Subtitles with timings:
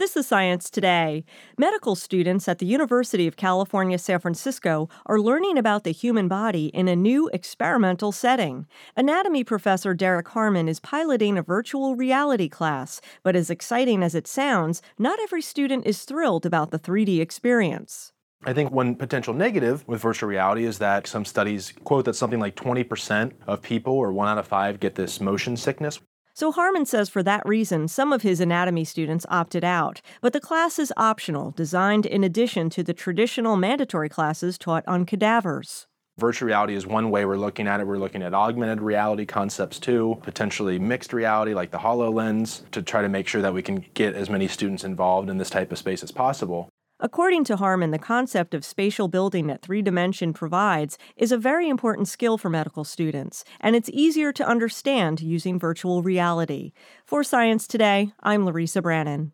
[0.00, 1.26] This is Science Today.
[1.58, 6.68] Medical students at the University of California, San Francisco are learning about the human body
[6.68, 8.66] in a new experimental setting.
[8.96, 14.26] Anatomy professor Derek Harmon is piloting a virtual reality class, but as exciting as it
[14.26, 18.14] sounds, not every student is thrilled about the 3D experience.
[18.46, 22.40] I think one potential negative with virtual reality is that some studies quote that something
[22.40, 26.00] like 20% of people, or one out of five, get this motion sickness.
[26.40, 30.00] So Harmon says for that reason, some of his anatomy students opted out.
[30.22, 35.04] But the class is optional, designed in addition to the traditional mandatory classes taught on
[35.04, 35.86] cadavers.
[36.16, 37.86] Virtual reality is one way we're looking at it.
[37.86, 43.02] We're looking at augmented reality concepts too, potentially mixed reality like the HoloLens, to try
[43.02, 45.76] to make sure that we can get as many students involved in this type of
[45.76, 46.70] space as possible.
[47.02, 51.66] According to Harmon, the concept of spatial building that three dimension provides is a very
[51.66, 56.72] important skill for medical students, and it's easier to understand using virtual reality.
[57.06, 59.32] For Science Today, I'm Larissa Brannon.